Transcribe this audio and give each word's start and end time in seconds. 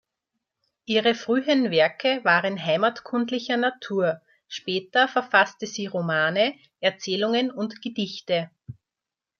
Ihre 0.85 1.13
frühen 1.13 1.69
Werke 1.69 2.21
waren 2.23 2.65
heimatkundlicher 2.65 3.55
Natur, 3.55 4.19
später 4.47 5.07
verfasste 5.07 5.67
sie 5.67 5.85
Romane, 5.85 6.55
Erzählungen 6.79 7.51
und 7.51 7.83
Gedichte. 7.83 8.49